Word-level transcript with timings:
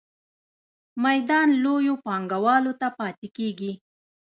میدان 1.03 1.47
لویو 1.63 1.95
پانګوالو 2.05 2.71
ته 2.79 2.87
پاتې 2.97 3.27
کیږي. 3.37 3.71